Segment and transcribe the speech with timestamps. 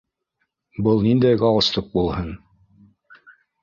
[0.87, 2.37] Был ниндәй галстук булһын?!